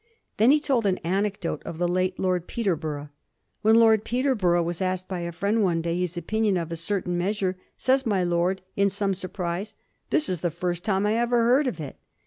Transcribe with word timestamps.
Then 0.37 0.49
he 0.49 0.59
told 0.59 0.87
an 0.87 0.97
anecdote 1.03 1.61
of 1.63 1.77
the 1.77 1.87
late 1.87 2.17
Lord 2.17 2.47
Peterborough. 2.47 3.09
"When 3.61 3.75
Lord 3.75 4.03
Peterborough 4.03 4.63
was 4.63 4.81
asked 4.81 5.07
by 5.07 5.19
a 5.19 5.31
friend 5.31 5.61
one 5.61 5.83
day 5.83 5.95
his 5.99 6.17
opinion 6.17 6.57
of 6.57 6.71
a 6.71 6.75
certain 6.75 7.19
measure, 7.19 7.55
says 7.77 8.03
my 8.03 8.23
lord, 8.23 8.63
in 8.75 8.89
some 8.89 9.13
surprise, 9.13 9.75
'This 10.09 10.27
is 10.27 10.39
the 10.39 10.49
first 10.49 10.83
time 10.83 11.05
I 11.05 11.19
ever 11.19 11.43
heard 11.43 11.67
of 11.67 11.79
it.' 11.79 11.97